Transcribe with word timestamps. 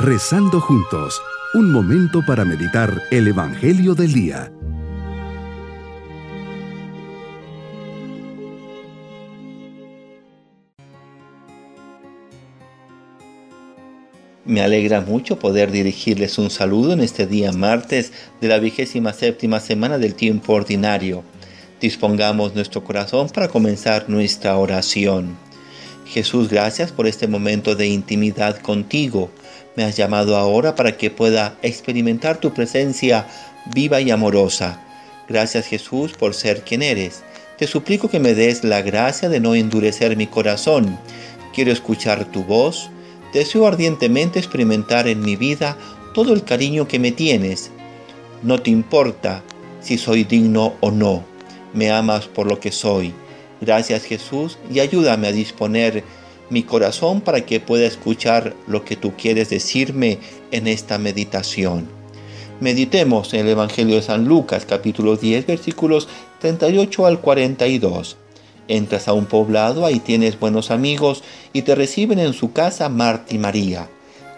Rezando 0.00 0.60
juntos, 0.60 1.20
un 1.54 1.72
momento 1.72 2.24
para 2.24 2.44
meditar 2.44 3.02
el 3.10 3.26
Evangelio 3.26 3.96
del 3.96 4.12
Día. 4.12 4.52
Me 14.44 14.60
alegra 14.60 15.00
mucho 15.00 15.40
poder 15.40 15.72
dirigirles 15.72 16.38
un 16.38 16.50
saludo 16.50 16.92
en 16.92 17.00
este 17.00 17.26
día 17.26 17.50
martes 17.50 18.12
de 18.40 18.46
la 18.46 18.60
vigésima 18.60 19.12
séptima 19.12 19.58
semana 19.58 19.98
del 19.98 20.14
tiempo 20.14 20.52
ordinario. 20.52 21.24
Dispongamos 21.80 22.54
nuestro 22.54 22.84
corazón 22.84 23.30
para 23.30 23.48
comenzar 23.48 24.08
nuestra 24.08 24.56
oración. 24.58 25.36
Jesús, 26.06 26.48
gracias 26.48 26.92
por 26.92 27.08
este 27.08 27.26
momento 27.26 27.74
de 27.74 27.88
intimidad 27.88 28.60
contigo 28.60 29.32
me 29.78 29.84
has 29.84 29.96
llamado 29.96 30.36
ahora 30.36 30.74
para 30.74 30.96
que 30.96 31.08
pueda 31.08 31.56
experimentar 31.62 32.40
tu 32.40 32.52
presencia 32.52 33.28
viva 33.72 34.00
y 34.00 34.10
amorosa. 34.10 34.80
Gracias 35.28 35.66
Jesús 35.66 36.14
por 36.18 36.34
ser 36.34 36.62
quien 36.62 36.82
eres. 36.82 37.22
Te 37.58 37.68
suplico 37.68 38.10
que 38.10 38.18
me 38.18 38.34
des 38.34 38.64
la 38.64 38.82
gracia 38.82 39.28
de 39.28 39.38
no 39.38 39.54
endurecer 39.54 40.16
mi 40.16 40.26
corazón. 40.26 40.98
Quiero 41.54 41.70
escuchar 41.70 42.24
tu 42.24 42.42
voz. 42.42 42.90
Deseo 43.32 43.68
ardientemente 43.68 44.40
experimentar 44.40 45.06
en 45.06 45.20
mi 45.20 45.36
vida 45.36 45.76
todo 46.12 46.34
el 46.34 46.42
cariño 46.42 46.88
que 46.88 46.98
me 46.98 47.12
tienes. 47.12 47.70
No 48.42 48.60
te 48.60 48.70
importa 48.70 49.44
si 49.80 49.96
soy 49.96 50.24
digno 50.24 50.74
o 50.80 50.90
no. 50.90 51.22
Me 51.72 51.92
amas 51.92 52.26
por 52.26 52.48
lo 52.48 52.58
que 52.58 52.72
soy. 52.72 53.14
Gracias 53.60 54.02
Jesús 54.02 54.58
y 54.74 54.80
ayúdame 54.80 55.28
a 55.28 55.32
disponer 55.32 56.02
mi 56.50 56.62
corazón 56.62 57.20
para 57.20 57.44
que 57.44 57.60
pueda 57.60 57.86
escuchar 57.86 58.54
lo 58.66 58.84
que 58.84 58.96
tú 58.96 59.12
quieres 59.16 59.50
decirme 59.50 60.18
en 60.50 60.66
esta 60.66 60.98
meditación. 60.98 61.88
Meditemos 62.60 63.34
en 63.34 63.40
el 63.40 63.50
Evangelio 63.50 63.96
de 63.96 64.02
San 64.02 64.26
Lucas 64.26 64.64
capítulo 64.64 65.16
10 65.16 65.46
versículos 65.46 66.08
38 66.40 67.06
al 67.06 67.20
42. 67.20 68.16
Entras 68.66 69.08
a 69.08 69.12
un 69.12 69.26
poblado, 69.26 69.86
ahí 69.86 70.00
tienes 70.00 70.38
buenos 70.38 70.70
amigos 70.70 71.22
y 71.52 71.62
te 71.62 71.74
reciben 71.74 72.18
en 72.18 72.32
su 72.32 72.52
casa 72.52 72.88
Marta 72.88 73.34
y 73.34 73.38
María. 73.38 73.88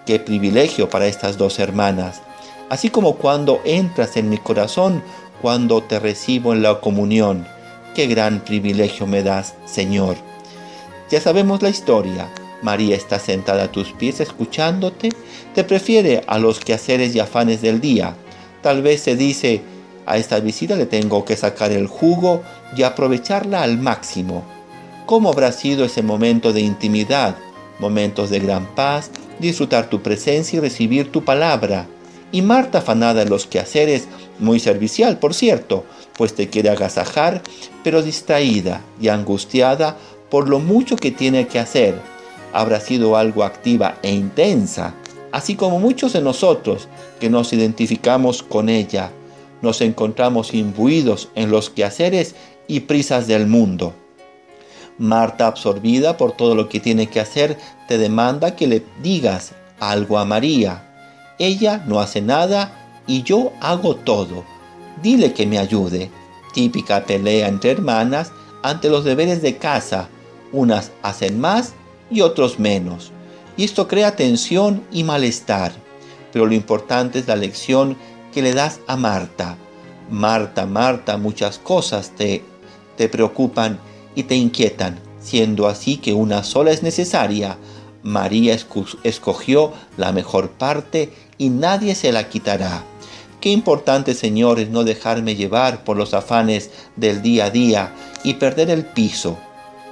Qué 0.06 0.20
privilegio 0.20 0.89
para 0.89 1.06
estas 1.06 1.39
dos 1.39 1.58
hermanas. 1.58 2.22
Así 2.69 2.91
como 2.91 3.17
cuando 3.17 3.61
entras 3.64 4.17
en 4.17 4.28
mi 4.28 4.39
corazón, 4.39 5.02
cuando 5.41 5.83
te 5.83 5.98
recibo 5.98 6.52
en 6.52 6.62
la 6.62 6.80
comunión. 6.80 7.47
Qué 7.95 8.06
gran 8.06 8.41
privilegio 8.41 9.06
me 9.06 9.22
das, 9.22 9.55
Señor. 9.64 10.17
Ya 11.11 11.20
sabemos 11.20 11.61
la 11.61 11.70
historia. 11.70 12.28
María 12.62 12.94
está 12.94 13.19
sentada 13.19 13.64
a 13.64 13.72
tus 13.72 13.92
pies 13.92 14.20
escuchándote, 14.20 15.08
te 15.55 15.64
prefiere 15.64 16.22
a 16.27 16.39
los 16.39 16.61
quehaceres 16.61 17.14
y 17.17 17.20
afanes 17.20 17.62
del 17.62 17.80
día. 17.80 18.14
Tal 18.62 18.83
vez 18.83 19.00
se 19.00 19.17
dice, 19.17 19.62
a 20.06 20.19
esta 20.19 20.39
visita 20.39 20.77
le 20.77 20.86
tengo 20.86 21.25
que 21.25 21.36
sacar 21.36 21.72
el 21.72 21.89
jugo 21.89 22.42
y 22.77 22.84
aprovecharla 22.84 23.62
al 23.62 23.78
máximo. 23.78 24.44
¿Cómo 25.06 25.30
habrá 25.30 25.50
sido 25.50 25.84
ese 25.84 26.02
momento 26.02 26.52
de 26.52 26.61
intimidad, 26.61 27.36
momentos 27.80 28.30
de 28.30 28.39
gran 28.39 28.67
paz, 28.77 29.11
disfrutar 29.41 29.91
tu 29.91 30.02
presencia 30.02 30.58
y 30.58 30.61
recibir 30.61 31.11
tu 31.11 31.24
palabra? 31.24 31.89
Y 32.30 32.42
Marta 32.42 32.78
afanada 32.78 33.22
en 33.22 33.30
los 33.30 33.47
quehaceres, 33.47 34.06
muy 34.39 34.61
servicial 34.61 35.19
por 35.19 35.34
cierto, 35.34 35.84
pues 36.17 36.34
te 36.34 36.48
quiere 36.48 36.69
agasajar, 36.69 37.42
pero 37.83 38.02
distraída 38.02 38.83
y 39.00 39.08
angustiada 39.08 39.97
por 40.31 40.48
lo 40.48 40.61
mucho 40.61 40.97
que 40.97 41.11
tiene 41.11 41.47
que 41.47 41.59
hacer. 41.59 42.00
Habrá 42.53 42.81
sido 42.81 43.17
algo 43.17 43.45
activa 43.45 43.97
e 44.03 44.12
intensa, 44.12 44.95
así 45.33 45.56
como 45.56 45.78
muchos 45.78 46.12
de 46.12 46.23
nosotros 46.23 46.89
que 47.19 47.28
nos 47.28 47.53
identificamos 47.53 48.42
con 48.42 48.69
ella. 48.69 49.11
Nos 49.61 49.80
encontramos 49.80 50.55
imbuidos 50.55 51.29
en 51.35 51.51
los 51.51 51.69
quehaceres 51.69 52.35
y 52.67 52.80
prisas 52.80 53.27
del 53.27 53.46
mundo. 53.46 53.92
Marta, 54.98 55.46
absorbida 55.46 56.17
por 56.17 56.33
todo 56.33 56.55
lo 56.55 56.69
que 56.69 56.80
tiene 56.80 57.08
que 57.08 57.20
hacer, 57.20 57.58
te 57.89 57.98
demanda 57.98 58.57
que 58.57 58.67
le 58.67 58.83
digas 59.02 59.52
algo 59.79 60.19
a 60.19 60.24
María. 60.24 60.86
Ella 61.39 61.83
no 61.86 62.01
hace 62.01 62.20
nada 62.20 63.02
y 63.07 63.23
yo 63.23 63.52
hago 63.61 63.96
todo. 63.96 64.45
Dile 65.02 65.33
que 65.33 65.46
me 65.46 65.58
ayude. 65.58 66.11
Típica 66.52 67.05
pelea 67.05 67.48
entre 67.48 67.70
hermanas 67.70 68.33
ante 68.63 68.90
los 68.90 69.05
deberes 69.05 69.40
de 69.40 69.57
casa 69.57 70.08
unas 70.52 70.92
hacen 71.02 71.40
más 71.40 71.74
y 72.11 72.20
otros 72.20 72.58
menos. 72.58 73.12
Y 73.56 73.64
esto 73.64 73.88
crea 73.88 74.16
tensión 74.16 74.83
y 74.92 75.05
malestar. 75.05 75.72
Pero 76.33 76.46
lo 76.46 76.55
importante 76.55 77.18
es 77.18 77.27
la 77.27 77.36
lección 77.36 77.96
que 78.33 78.42
le 78.42 78.55
das 78.55 78.80
a 78.86 78.96
Marta. 78.96 79.56
Marta, 80.10 80.66
Marta, 80.66 81.16
muchas 81.16 81.58
cosas 81.58 82.12
te, 82.16 82.42
te 82.96 83.08
preocupan 83.08 83.78
y 84.14 84.24
te 84.24 84.34
inquietan, 84.34 84.98
siendo 85.20 85.68
así 85.68 85.96
que 85.96 86.12
una 86.12 86.42
sola 86.42 86.70
es 86.70 86.83
necesaria. 86.83 87.58
María 88.02 88.56
escogió 89.05 89.72
la 89.96 90.12
mejor 90.12 90.50
parte 90.50 91.12
y 91.39 91.50
nadie 91.50 91.94
se 91.94 92.12
la 92.12 92.28
quitará. 92.28 92.84
Qué 93.40 93.50
importante, 93.50 94.14
Señor, 94.14 94.58
es 94.58 94.70
no 94.70 94.84
dejarme 94.84 95.34
llevar 95.34 95.84
por 95.84 95.96
los 95.96 96.14
afanes 96.14 96.70
del 96.96 97.22
día 97.22 97.46
a 97.46 97.50
día 97.50 97.94
y 98.22 98.34
perder 98.34 98.70
el 98.70 98.84
piso 98.84 99.39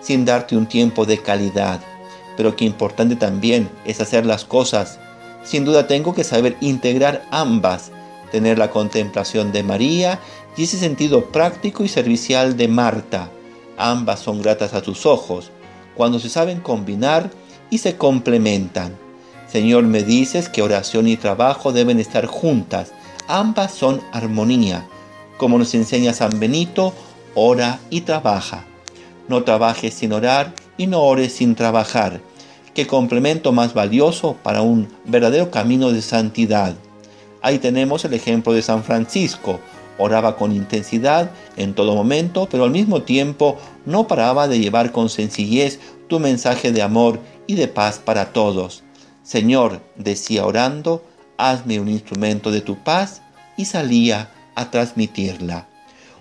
sin 0.01 0.25
darte 0.25 0.57
un 0.57 0.67
tiempo 0.67 1.07
de 1.07 1.19
calidad. 1.19 1.81
Pero 2.37 2.57
qué 2.57 2.65
importante 2.65 3.17
también 3.17 3.69
es 3.85 4.01
hacer 4.01 4.25
las 4.25 4.45
cosas. 4.45 4.99
Sin 5.45 5.65
duda 5.65 5.87
tengo 5.87 6.15
que 6.15 6.25
saber 6.25 6.57
integrar 6.61 7.25
ambas, 7.31 7.91
tener 8.31 8.59
la 8.59 8.71
contemplación 8.71 9.53
de 9.53 9.63
María 9.63 10.21
y 10.57 10.65
ese 10.65 10.79
sentido 10.79 11.27
práctico 11.27 11.85
y 11.85 11.89
servicial 11.89 12.57
de 12.57 12.69
Marta. 12.69 13.31
Ambas 13.77 14.21
son 14.21 14.43
gratas 14.43 14.75
a 14.75 14.83
tus 14.83 15.07
ojos, 15.07 15.51
cuando 15.95 16.19
se 16.19 16.29
saben 16.29 16.61
combinar 16.61 17.31
y 17.71 17.79
se 17.79 17.97
complementan. 17.97 18.97
Señor, 19.51 19.85
me 19.85 20.03
dices 20.03 20.49
que 20.49 20.63
oración 20.63 21.09
y 21.09 21.17
trabajo 21.17 21.73
deben 21.73 21.99
estar 22.01 22.27
juntas. 22.27 22.93
Ambas 23.29 23.73
son 23.73 24.01
armonía. 24.13 24.87
Como 25.39 25.59
nos 25.59 25.75
enseña 25.75 26.13
San 26.13 26.39
Benito, 26.39 26.93
ora 27.35 27.81
y 27.89 28.03
trabaja. 28.03 28.65
No 29.29 29.45
trabajes 29.45 29.95
sin 29.95 30.13
orar 30.13 30.55
y 30.77 30.87
no 30.87 31.03
ores 31.03 31.35
sin 31.35 31.55
trabajar. 31.55 32.21
Qué 32.75 32.87
complemento 32.87 33.53
más 33.53 33.75
valioso 33.75 34.37
para 34.43 34.63
un 34.63 34.89
verdadero 35.05 35.51
camino 35.51 35.93
de 35.93 36.03
santidad. 36.03 36.75
Ahí 37.43 37.59
tenemos 37.59 38.05
el 38.05 38.15
ejemplo 38.15 38.53
de 38.53 38.63
San 38.63 38.83
Francisco. 38.83 39.61
Oraba 39.99 40.37
con 40.37 40.53
intensidad 40.53 41.31
en 41.57 41.75
todo 41.75 41.95
momento, 41.95 42.49
pero 42.51 42.65
al 42.65 42.71
mismo 42.71 43.03
tiempo 43.03 43.59
no 43.85 44.07
paraba 44.07 44.49
de 44.49 44.61
llevar 44.61 44.93
con 44.93 45.09
sencillez 45.09 45.81
tu 46.09 46.21
mensaje 46.21 46.73
de 46.73 46.83
amor 46.83 47.21
y 47.47 47.57
de 47.57 47.69
paz 47.69 48.01
para 48.03 48.33
todos. 48.33 48.85
Señor, 49.25 49.81
decía 49.97 50.47
orando, 50.47 51.05
hazme 51.37 51.81
un 51.81 51.89
instrumento 51.89 52.51
de 52.51 52.61
tu 52.61 52.83
paz 52.83 53.23
y 53.57 53.65
salía 53.65 54.31
a 54.55 54.71
transmitirla. 54.71 55.69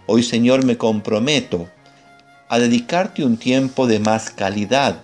Hoy, 0.08 0.24
Señor, 0.24 0.66
me 0.66 0.78
comprometo 0.78 1.70
a 2.50 2.60
dedicarte 2.60 3.24
un 3.24 3.38
tiempo 3.38 3.88
de 3.88 4.00
más 4.00 4.30
calidad, 4.30 5.02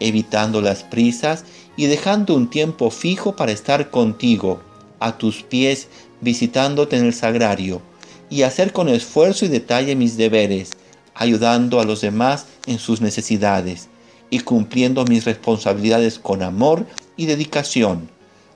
evitando 0.00 0.60
las 0.60 0.82
prisas 0.82 1.44
y 1.76 1.86
dejando 1.86 2.34
un 2.34 2.48
tiempo 2.48 2.90
fijo 2.90 3.36
para 3.36 3.52
estar 3.52 3.90
contigo, 3.90 4.60
a 4.98 5.18
tus 5.18 5.42
pies, 5.42 5.88
visitándote 6.20 6.96
en 6.96 7.06
el 7.06 7.14
sagrario, 7.14 7.82
y 8.30 8.42
hacer 8.42 8.72
con 8.72 8.88
esfuerzo 8.88 9.44
y 9.44 9.48
detalle 9.48 9.94
mis 9.94 10.16
deberes, 10.16 10.70
ayudando 11.14 11.80
a 11.80 11.84
los 11.84 12.00
demás 12.00 12.46
en 12.66 12.78
sus 12.78 13.00
necesidades, 13.00 13.88
y 14.30 14.40
cumpliendo 14.40 15.04
mis 15.04 15.24
responsabilidades 15.24 16.18
con 16.18 16.42
amor 16.42 16.86
y 17.16 17.26
dedicación. 17.26 18.08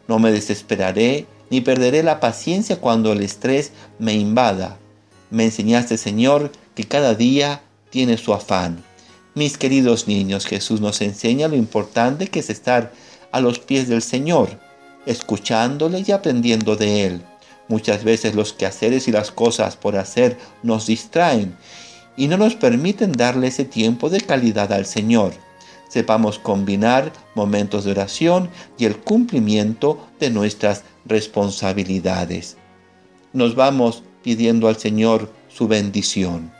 No 0.08 0.18
me 0.18 0.32
desesperaré 0.32 1.26
ni 1.50 1.60
perderé 1.60 2.02
la 2.02 2.20
paciencia 2.20 2.80
cuando 2.80 3.12
el 3.12 3.20
estrés 3.20 3.72
me 3.98 4.14
invada. 4.14 4.78
Me 5.30 5.44
enseñaste, 5.44 5.98
Señor, 5.98 6.50
que 6.74 6.84
cada 6.84 7.14
día 7.14 7.62
tiene 7.90 8.16
su 8.16 8.32
afán. 8.32 8.82
Mis 9.34 9.58
queridos 9.58 10.08
niños, 10.08 10.46
Jesús 10.46 10.80
nos 10.80 11.00
enseña 11.00 11.48
lo 11.48 11.56
importante 11.56 12.28
que 12.28 12.40
es 12.40 12.50
estar 12.50 12.92
a 13.30 13.40
los 13.40 13.58
pies 13.58 13.88
del 13.88 14.02
Señor, 14.02 14.58
escuchándole 15.06 16.02
y 16.06 16.10
aprendiendo 16.12 16.76
de 16.76 17.06
Él. 17.06 17.22
Muchas 17.68 18.02
veces 18.02 18.34
los 18.34 18.52
quehaceres 18.52 19.06
y 19.06 19.12
las 19.12 19.30
cosas 19.30 19.76
por 19.76 19.96
hacer 19.96 20.36
nos 20.64 20.86
distraen 20.86 21.56
y 22.16 22.26
no 22.26 22.36
nos 22.36 22.56
permiten 22.56 23.12
darle 23.12 23.48
ese 23.48 23.64
tiempo 23.64 24.10
de 24.10 24.20
calidad 24.20 24.72
al 24.72 24.86
Señor. 24.86 25.32
Sepamos 25.88 26.38
combinar 26.38 27.12
momentos 27.34 27.84
de 27.84 27.92
oración 27.92 28.50
y 28.78 28.84
el 28.84 28.96
cumplimiento 28.96 30.08
de 30.18 30.30
nuestras 30.30 30.82
responsabilidades. 31.04 32.56
Nos 33.32 33.54
vamos 33.54 34.02
pidiendo 34.22 34.66
al 34.68 34.76
Señor 34.76 35.32
su 35.48 35.68
bendición 35.68 36.59